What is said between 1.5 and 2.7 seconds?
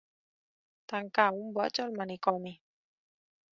boig al manicomi.